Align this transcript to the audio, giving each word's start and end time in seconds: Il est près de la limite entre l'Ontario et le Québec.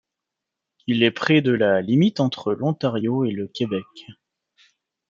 Il 0.87 1.03
est 1.03 1.11
près 1.11 1.41
de 1.43 1.51
la 1.51 1.79
limite 1.83 2.19
entre 2.21 2.53
l'Ontario 2.55 3.23
et 3.23 3.29
le 3.29 3.47
Québec. 3.47 3.85